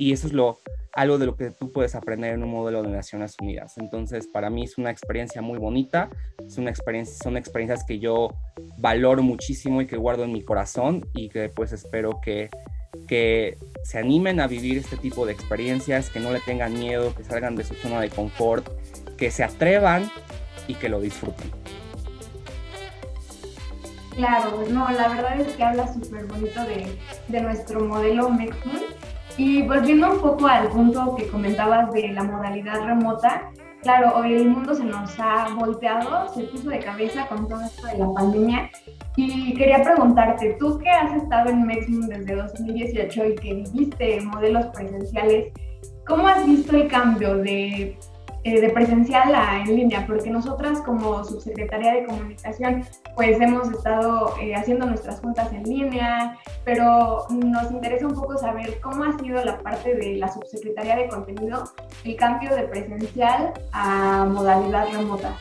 Y 0.00 0.14
eso 0.14 0.28
es 0.28 0.32
lo, 0.32 0.60
algo 0.94 1.18
de 1.18 1.26
lo 1.26 1.36
que 1.36 1.50
tú 1.50 1.72
puedes 1.72 1.94
aprender 1.94 2.32
en 2.32 2.42
un 2.42 2.50
modelo 2.50 2.82
de 2.82 2.88
Naciones 2.88 3.36
Unidas. 3.38 3.76
Entonces, 3.76 4.26
para 4.26 4.48
mí 4.48 4.64
es 4.64 4.78
una 4.78 4.90
experiencia 4.90 5.42
muy 5.42 5.58
bonita, 5.58 6.08
es 6.38 6.56
una 6.56 6.70
experiencia, 6.70 7.14
son 7.22 7.36
experiencias 7.36 7.84
que 7.84 7.98
yo 7.98 8.30
valoro 8.78 9.22
muchísimo 9.22 9.82
y 9.82 9.86
que 9.86 9.98
guardo 9.98 10.24
en 10.24 10.32
mi 10.32 10.42
corazón 10.42 11.06
y 11.12 11.28
que 11.28 11.50
pues 11.50 11.72
espero 11.72 12.18
que 12.22 12.48
que 13.08 13.58
se 13.84 13.98
animen 13.98 14.40
a 14.40 14.46
vivir 14.46 14.78
este 14.78 14.96
tipo 14.96 15.26
de 15.26 15.32
experiencias, 15.32 16.08
que 16.08 16.18
no 16.18 16.32
le 16.32 16.40
tengan 16.40 16.72
miedo, 16.72 17.14
que 17.14 17.22
salgan 17.22 17.54
de 17.54 17.64
su 17.64 17.74
zona 17.74 18.00
de 18.00 18.08
confort, 18.08 18.66
que 19.18 19.30
se 19.30 19.44
atrevan 19.44 20.10
y 20.66 20.76
que 20.76 20.88
lo 20.88 20.98
disfruten. 20.98 21.50
Claro, 24.16 24.64
no, 24.70 24.90
la 24.90 25.08
verdad 25.08 25.40
es 25.40 25.54
que 25.54 25.62
habla 25.62 25.92
súper 25.92 26.24
bonito 26.24 26.64
de, 26.64 26.86
de, 27.28 27.40
nuestro 27.42 27.84
modelo 27.84 28.30
Mexmoon. 28.30 28.99
Y 29.42 29.62
volviendo 29.62 30.12
un 30.12 30.20
poco 30.20 30.46
al 30.46 30.68
punto 30.68 31.16
que 31.16 31.26
comentabas 31.26 31.90
de 31.94 32.08
la 32.08 32.24
modalidad 32.24 32.84
remota, 32.84 33.50
claro, 33.80 34.12
hoy 34.14 34.34
el 34.34 34.50
mundo 34.50 34.74
se 34.74 34.84
nos 34.84 35.18
ha 35.18 35.54
volteado, 35.54 36.28
se 36.28 36.42
puso 36.42 36.68
de 36.68 36.78
cabeza 36.78 37.26
con 37.26 37.48
todo 37.48 37.62
esto 37.62 37.86
de 37.86 37.96
la 37.96 38.12
pandemia. 38.12 38.70
Y 39.16 39.54
quería 39.54 39.82
preguntarte, 39.82 40.58
tú 40.60 40.78
que 40.78 40.90
has 40.90 41.22
estado 41.22 41.48
en 41.48 41.66
Mexmoon 41.66 42.08
desde 42.10 42.36
2018 42.36 43.24
y 43.28 43.34
que 43.36 43.54
viviste 43.54 44.20
modelos 44.20 44.66
presenciales, 44.74 45.54
¿cómo 46.06 46.28
has 46.28 46.44
visto 46.44 46.76
el 46.76 46.86
cambio 46.88 47.38
de 47.38 47.98
eh, 48.42 48.60
de 48.60 48.70
presencial 48.70 49.34
a 49.34 49.60
en 49.60 49.76
línea, 49.76 50.06
porque 50.06 50.30
nosotras 50.30 50.80
como 50.80 51.22
subsecretaría 51.24 51.92
de 51.92 52.04
comunicación 52.06 52.86
pues 53.14 53.38
hemos 53.40 53.70
estado 53.70 54.34
eh, 54.40 54.54
haciendo 54.54 54.86
nuestras 54.86 55.20
juntas 55.20 55.52
en 55.52 55.64
línea, 55.64 56.38
pero 56.64 57.26
nos 57.30 57.70
interesa 57.70 58.06
un 58.06 58.14
poco 58.14 58.38
saber 58.38 58.80
cómo 58.80 59.04
ha 59.04 59.18
sido 59.18 59.44
la 59.44 59.58
parte 59.58 59.94
de 59.94 60.16
la 60.16 60.32
subsecretaría 60.32 60.96
de 60.96 61.08
contenido, 61.08 61.64
el 62.04 62.16
cambio 62.16 62.54
de 62.54 62.62
presencial 62.62 63.52
a 63.72 64.24
modalidad 64.24 64.86
remota. 64.90 65.34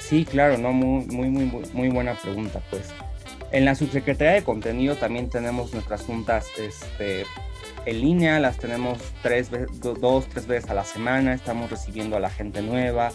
Sí, 0.00 0.24
claro, 0.24 0.58
no 0.58 0.72
muy 0.72 1.06
muy 1.06 1.28
muy 1.28 1.62
muy 1.72 1.88
buena 1.90 2.14
pregunta, 2.14 2.60
pues. 2.70 2.92
En 3.52 3.64
la 3.64 3.76
subsecretaría 3.76 4.34
de 4.34 4.42
contenido 4.42 4.96
también 4.96 5.30
tenemos 5.30 5.72
nuestras 5.72 6.02
juntas 6.02 6.48
este, 6.58 7.24
en 7.86 8.00
línea, 8.00 8.40
las 8.40 8.58
tenemos 8.58 8.98
tres, 9.22 9.50
dos, 9.80 10.26
tres 10.26 10.46
veces 10.46 10.70
a 10.70 10.74
la 10.74 10.84
semana, 10.84 11.34
estamos 11.34 11.70
recibiendo 11.70 12.16
a 12.16 12.20
la 12.20 12.30
gente 12.30 12.62
nueva, 12.62 13.10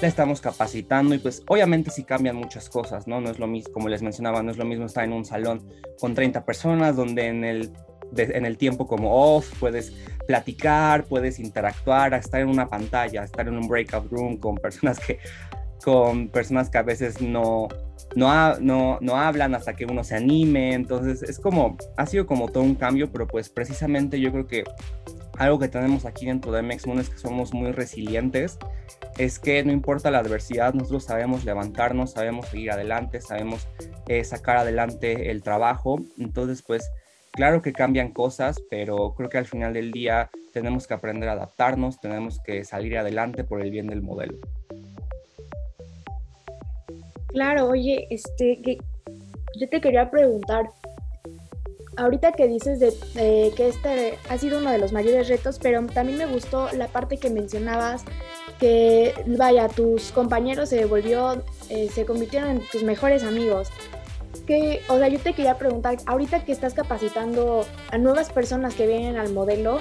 la 0.00 0.08
estamos 0.08 0.40
capacitando 0.40 1.14
y 1.14 1.18
pues 1.18 1.42
obviamente 1.48 1.90
sí 1.90 2.04
cambian 2.04 2.36
muchas 2.36 2.68
cosas, 2.68 3.06
¿no? 3.06 3.20
No 3.20 3.30
es 3.30 3.38
lo 3.38 3.46
mismo, 3.46 3.72
como 3.72 3.88
les 3.88 4.02
mencionaba, 4.02 4.42
no 4.42 4.50
es 4.50 4.56
lo 4.56 4.64
mismo 4.64 4.86
estar 4.86 5.04
en 5.04 5.12
un 5.12 5.24
salón 5.24 5.62
con 5.98 6.14
30 6.14 6.44
personas 6.44 6.96
donde 6.96 7.26
en 7.26 7.44
el, 7.44 7.72
en 8.16 8.46
el 8.46 8.56
tiempo 8.56 8.86
como 8.86 9.36
off 9.36 9.52
puedes 9.58 9.92
platicar, 10.26 11.04
puedes 11.04 11.38
interactuar, 11.38 12.14
estar 12.14 12.40
en 12.40 12.48
una 12.48 12.68
pantalla, 12.68 13.24
estar 13.24 13.46
en 13.48 13.56
un 13.56 13.68
breakout 13.68 14.10
room 14.10 14.38
con 14.38 14.56
personas 14.56 14.98
que 15.00 15.18
con 15.84 16.28
personas 16.28 16.70
que 16.70 16.78
a 16.78 16.82
veces 16.82 17.20
no, 17.20 17.68
no, 18.14 18.58
no, 18.60 18.98
no 19.00 19.16
hablan 19.16 19.54
hasta 19.54 19.74
que 19.74 19.86
uno 19.86 20.04
se 20.04 20.14
anime, 20.14 20.74
entonces 20.74 21.22
es 21.22 21.38
como, 21.38 21.76
ha 21.96 22.06
sido 22.06 22.26
como 22.26 22.48
todo 22.48 22.62
un 22.62 22.74
cambio, 22.74 23.10
pero 23.10 23.26
pues 23.26 23.48
precisamente 23.48 24.20
yo 24.20 24.30
creo 24.30 24.46
que 24.46 24.64
algo 25.38 25.58
que 25.58 25.68
tenemos 25.68 26.04
aquí 26.04 26.26
dentro 26.26 26.52
de 26.52 26.62
MXMoon 26.62 27.00
es 27.00 27.10
que 27.10 27.18
somos 27.18 27.52
muy 27.52 27.72
resilientes, 27.72 28.58
es 29.18 29.38
que 29.38 29.64
no 29.64 29.72
importa 29.72 30.10
la 30.10 30.18
adversidad, 30.18 30.74
nosotros 30.74 31.04
sabemos 31.04 31.44
levantarnos, 31.44 32.12
sabemos 32.12 32.46
seguir 32.48 32.70
adelante, 32.70 33.20
sabemos 33.20 33.66
eh, 34.08 34.22
sacar 34.24 34.58
adelante 34.58 35.30
el 35.30 35.42
trabajo, 35.42 35.98
entonces 36.18 36.62
pues 36.62 36.88
claro 37.32 37.62
que 37.62 37.72
cambian 37.72 38.12
cosas, 38.12 38.62
pero 38.70 39.14
creo 39.16 39.28
que 39.28 39.38
al 39.38 39.46
final 39.46 39.72
del 39.72 39.90
día 39.90 40.30
tenemos 40.52 40.86
que 40.86 40.94
aprender 40.94 41.28
a 41.28 41.32
adaptarnos, 41.32 42.00
tenemos 42.00 42.40
que 42.44 42.64
salir 42.64 42.96
adelante 42.96 43.42
por 43.44 43.60
el 43.60 43.70
bien 43.70 43.88
del 43.88 44.02
modelo. 44.02 44.38
Claro, 47.34 47.66
oye, 47.68 48.06
este, 48.10 48.62
que 48.62 48.78
yo 49.58 49.68
te 49.68 49.80
quería 49.80 50.08
preguntar, 50.08 50.70
ahorita 51.96 52.30
que 52.30 52.46
dices 52.46 52.78
de, 52.78 52.92
que 53.56 53.68
este 53.68 54.18
ha 54.28 54.38
sido 54.38 54.58
uno 54.58 54.70
de 54.70 54.78
los 54.78 54.92
mayores 54.92 55.26
retos, 55.28 55.58
pero 55.60 55.84
también 55.86 56.16
me 56.16 56.26
gustó 56.26 56.68
la 56.72 56.86
parte 56.86 57.16
que 57.16 57.30
mencionabas, 57.30 58.04
que 58.60 59.14
vaya, 59.26 59.66
tus 59.68 60.12
compañeros 60.12 60.68
se 60.68 60.84
volvió, 60.84 61.42
eh, 61.70 61.88
se 61.92 62.06
convirtieron 62.06 62.50
en 62.50 62.60
tus 62.70 62.84
mejores 62.84 63.24
amigos. 63.24 63.68
que, 64.46 64.82
o 64.88 64.98
sea, 64.98 65.08
yo 65.08 65.18
te 65.18 65.32
quería 65.32 65.58
preguntar, 65.58 65.96
ahorita 66.06 66.44
que 66.44 66.52
estás 66.52 66.74
capacitando 66.74 67.64
a 67.90 67.98
nuevas 67.98 68.30
personas 68.30 68.74
que 68.74 68.86
vienen 68.86 69.16
al 69.16 69.32
modelo, 69.32 69.78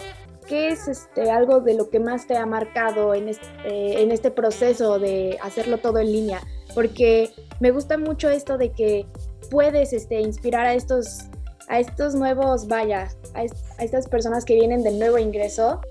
¿qué 0.48 0.70
es 0.70 0.88
este, 0.88 1.30
algo 1.30 1.60
de 1.60 1.76
lo 1.76 1.90
que 1.90 2.00
más 2.00 2.26
te 2.26 2.36
ha 2.36 2.46
marcado 2.48 3.14
en 3.14 3.30
en 3.66 4.12
este 4.12 4.32
proceso 4.32 4.98
de 4.98 5.38
hacerlo 5.42 5.78
todo 5.78 6.00
en 6.00 6.12
línea? 6.12 6.42
Porque 6.74 7.30
me 7.60 7.72
gusta 7.72 7.98
mucho 7.98 8.30
esto 8.30 8.58
de 8.58 8.72
que 8.72 9.06
puedes 9.50 9.94
este, 9.94 10.22
inspirar 10.22 10.65
a 10.65 10.74
estos, 10.74 11.25
a 11.68 11.80
estos 11.80 12.15
nuevos, 12.15 12.68
vaya, 12.68 13.10
a, 13.36 13.44
estas 13.84 14.08
personas 14.08 14.46
que 14.46 14.56
vienen 14.56 14.84
de 14.84 14.92
nuevo 14.92 15.18
ingreso. 15.18 15.82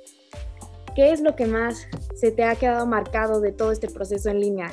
¿Qué 0.95 1.13
es 1.13 1.21
lo 1.21 1.37
que 1.37 1.47
más 1.47 1.87
se 2.15 2.31
te 2.33 2.45
ha 2.45 2.55
quedado 2.57 2.87
marcado 2.87 3.41
de 3.41 3.53
todo 3.53 3.73
este 3.73 3.89
proceso 3.89 4.29
en 4.31 4.41
línea? 4.41 4.71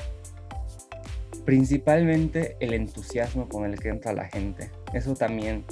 Principalmente 1.45 2.57
el 2.59 2.73
entusiasmo 2.73 3.47
con 3.47 3.65
el 3.65 3.79
que 3.79 3.89
entra 3.89 4.11
la 4.13 4.25
gente. 4.25 4.69
Eso 4.93 5.13
también 5.13 5.63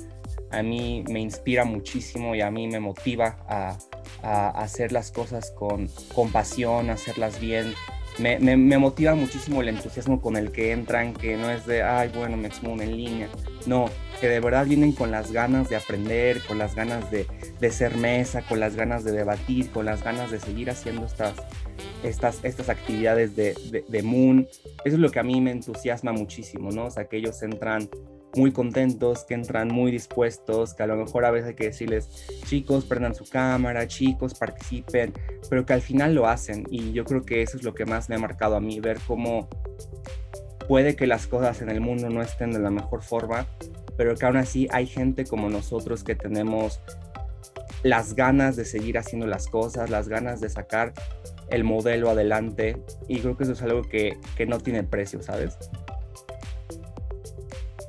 a 0.52 0.64
mí 0.64 1.04
me 1.10 1.20
inspira 1.20 1.66
muchísimo 1.66 2.36
y 2.36 2.42
a 2.42 2.52
mí 2.52 2.68
me 2.68 2.80
motiva 2.80 3.38
a, 3.48 3.78
hacer 4.24 4.92
las 4.92 5.12
cosas 5.12 5.52
con, 5.52 5.90
con 6.14 6.32
pasión, 6.32 6.90
hacerlas 6.90 7.40
bien, 7.40 7.74
me, 8.20 8.78
motiva 8.78 9.14
muchísimo 9.16 9.62
el 9.62 9.70
entusiasmo 9.70 10.22
con 10.22 10.38
el 10.38 10.52
que 10.52 10.72
entran, 10.72 11.14
que 11.14 11.38
no 11.38 11.52
es 11.52 11.66
de, 11.66 11.84
ay, 11.84 12.10
bueno, 12.16 12.36
me 12.36 12.48
expongo 12.48 12.82
en 12.82 12.98
línea. 12.98 13.30
No, 13.66 13.90
que 14.20 14.28
de 14.28 14.40
verdad 14.40 14.66
vienen 14.66 14.92
con 14.92 15.12
las 15.12 15.32
ganas 15.32 15.70
de 15.70 15.76
aprender, 15.76 16.42
con 16.48 16.58
las 16.58 16.74
ganas 16.74 17.12
de, 17.12 17.28
de 17.60 17.72
ser 17.72 17.96
mesa, 17.96 18.42
con 18.42 18.60
las 18.60 18.76
ganas 18.76 19.04
de 19.04 19.12
debatir, 19.12 19.70
con 19.70 19.86
las 19.86 20.04
ganas 20.04 20.32
de 20.32 20.40
seguir 20.40 20.70
haciendo 20.70 21.06
estas, 21.06 21.36
estas, 22.04 22.44
estas 22.44 22.70
actividades 22.70 23.36
de, 23.36 23.54
de, 23.72 23.86
de 23.88 24.04
Moon. 24.04 24.48
Eso 24.84 24.96
es 24.96 25.00
lo 25.00 25.12
que 25.12 25.20
a 25.20 25.24
mí 25.24 25.40
me 25.40 25.52
entusiasma 25.52 26.12
muchísimo, 26.12 26.72
¿no? 26.72 26.86
O 26.86 26.92
sea, 26.92 27.06
que 27.06 27.18
ellos 27.18 27.42
entran 27.44 27.88
muy 28.36 28.52
contentos, 28.52 29.24
que 29.26 29.34
entran 29.34 29.70
muy 29.70 29.92
dispuestos, 29.92 30.74
que 30.74 30.84
a 30.84 30.88
lo 30.88 30.96
mejor 30.96 31.26
a 31.26 31.32
veces 31.32 31.50
hay 31.50 31.56
que 31.56 31.66
decirles, 31.66 32.28
chicos, 32.46 32.86
prendan 32.86 33.16
su 33.16 33.26
cámara, 33.26 33.88
chicos, 33.88 34.34
participen, 34.36 35.14
pero 35.50 35.66
que 35.66 35.74
al 35.74 35.82
final 35.82 36.14
lo 36.14 36.28
hacen. 36.28 36.66
Y 36.70 36.92
yo 36.92 37.04
creo 37.06 37.26
que 37.26 37.42
eso 37.42 37.58
es 37.58 37.64
lo 37.64 37.74
que 37.74 37.86
más 37.86 38.10
me 38.10 38.16
ha 38.16 38.20
marcado 38.20 38.56
a 38.56 38.60
mí, 38.60 38.80
ver 38.80 39.00
cómo 39.08 39.48
puede 40.68 40.96
que 40.96 41.08
las 41.08 41.28
cosas 41.28 41.62
en 41.62 41.70
el 41.70 41.82
mundo 41.82 42.10
no 42.10 42.22
estén 42.22 42.52
de 42.52 42.60
la 42.60 42.70
mejor 42.70 43.02
forma, 43.02 43.48
pero 43.98 44.16
que 44.16 44.26
aún 44.26 44.38
así 44.38 44.68
hay 44.72 44.86
gente 44.86 45.26
como 45.26 45.50
nosotros 45.50 46.04
que 46.04 46.16
tenemos 46.16 46.82
las 47.84 48.16
ganas 48.16 48.56
de 48.56 48.66
seguir 48.66 48.98
haciendo 48.98 49.28
las 49.28 49.48
cosas, 49.48 49.90
las 49.90 50.10
ganas 50.10 50.42
de 50.42 50.50
sacar 50.50 50.94
el 51.50 51.64
modelo 51.64 52.10
adelante. 52.10 52.78
Y 53.08 53.20
creo 53.20 53.38
que 53.38 53.44
eso 53.44 53.54
es 53.54 53.62
algo 53.62 53.84
que, 53.84 54.18
que 54.36 54.46
no 54.46 54.60
tiene 54.60 54.84
precio, 54.84 55.22
¿sabes? 55.22 55.58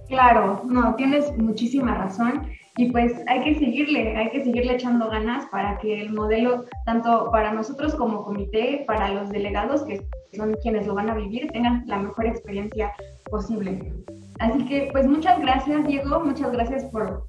Claro, 0.08 0.62
no, 0.64 0.94
tienes 0.94 1.36
muchísima 1.36 1.94
razón 1.94 2.48
y 2.76 2.90
pues 2.92 3.12
hay 3.26 3.42
que 3.42 3.58
seguirle, 3.58 4.16
hay 4.16 4.30
que 4.30 4.42
seguirle 4.42 4.74
echando 4.74 5.10
ganas 5.10 5.46
para 5.46 5.78
que 5.78 6.00
el 6.00 6.12
modelo, 6.12 6.64
tanto 6.86 7.30
para 7.30 7.52
nosotros 7.52 7.94
como 7.94 8.24
comité, 8.24 8.84
para 8.86 9.12
los 9.12 9.28
delegados 9.30 9.82
que 9.82 10.00
son 10.34 10.54
quienes 10.62 10.86
lo 10.86 10.94
van 10.94 11.10
a 11.10 11.14
vivir, 11.14 11.50
tengan 11.52 11.84
la 11.86 11.98
mejor 11.98 12.26
experiencia 12.26 12.92
posible. 13.30 13.92
Así 14.38 14.64
que 14.66 14.88
pues 14.92 15.06
muchas 15.06 15.40
gracias 15.40 15.86
Diego, 15.86 16.20
muchas 16.20 16.52
gracias 16.52 16.84
por 16.84 17.24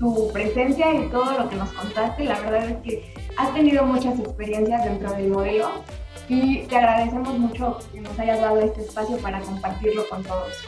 tu 0.00 0.32
presencia 0.32 0.92
y 0.92 1.08
todo 1.10 1.38
lo 1.38 1.48
que 1.48 1.56
nos 1.56 1.70
contaste. 1.72 2.24
La 2.24 2.40
verdad 2.40 2.68
es 2.68 2.76
que 2.78 3.14
has 3.36 3.52
tenido 3.54 3.84
muchas 3.84 4.18
experiencias 4.18 4.84
dentro 4.84 5.12
del 5.12 5.28
modelo 5.30 5.68
y 6.28 6.62
te 6.62 6.76
agradecemos 6.76 7.38
mucho 7.38 7.78
que 7.92 8.00
nos 8.00 8.18
hayas 8.18 8.40
dado 8.40 8.58
este 8.60 8.80
espacio 8.80 9.18
para 9.18 9.40
compartirlo 9.40 10.02
con 10.08 10.22
todos. 10.24 10.64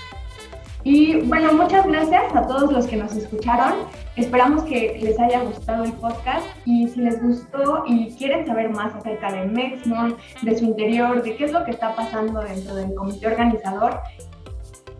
Y 0.88 1.16
bueno, 1.22 1.52
muchas 1.52 1.84
gracias 1.84 2.32
a 2.32 2.46
todos 2.46 2.72
los 2.72 2.86
que 2.86 2.96
nos 2.96 3.12
escucharon. 3.16 3.88
Esperamos 4.14 4.62
que 4.62 4.96
les 5.02 5.18
haya 5.18 5.42
gustado 5.42 5.82
el 5.82 5.92
podcast 5.94 6.46
y 6.64 6.86
si 6.86 7.00
les 7.00 7.20
gustó 7.20 7.82
y 7.88 8.14
quieren 8.14 8.46
saber 8.46 8.70
más 8.70 8.94
acerca 8.94 9.32
de 9.32 9.46
Mexmon, 9.46 10.16
de 10.42 10.56
su 10.56 10.64
interior, 10.64 11.24
de 11.24 11.34
qué 11.34 11.46
es 11.46 11.50
lo 11.50 11.64
que 11.64 11.72
está 11.72 11.96
pasando 11.96 12.40
dentro 12.40 12.76
del 12.76 12.94
comité 12.94 13.26
organizador, 13.26 13.98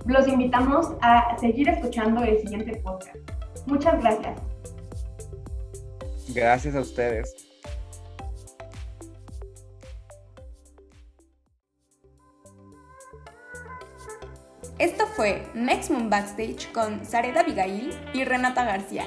los 0.06 0.26
invitamos 0.26 0.88
a 1.02 1.38
seguir 1.38 1.68
escuchando 1.68 2.24
el 2.24 2.40
siguiente 2.40 2.80
podcast. 2.82 3.18
Muchas 3.66 4.02
gracias. 4.02 4.40
Gracias 6.34 6.74
a 6.74 6.80
ustedes. 6.80 7.32
Esto 14.78 15.06
fue 15.06 15.48
Next 15.54 15.90
Moon 15.90 16.10
Backstage 16.10 16.70
con 16.70 17.06
Sareda 17.06 17.40
Abigail 17.40 17.98
y 18.12 18.24
Renata 18.24 18.62
García. 18.62 19.06